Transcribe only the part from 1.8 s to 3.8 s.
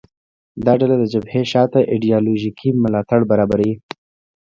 ایدیالوژیکي ملاتړ برابروي